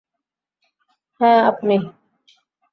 হ্যাঁ, 1.21 1.41
আপনি। 1.45 1.75